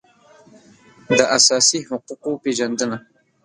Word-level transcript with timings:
د 1.17 1.19
اساسي 1.37 1.79
حقوقو 1.87 2.31
پېژندنه 2.43 2.97